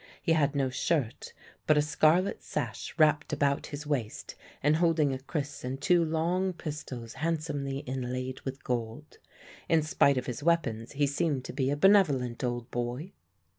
[0.19, 1.31] He had no shirt,
[1.67, 6.53] but a scarlet sash wrapped about his waist and holding a kris and two long
[6.53, 9.19] pistols handsomely inlaid with gold.
[9.69, 13.11] In spite of his weapons he seemed a benevolent old boy.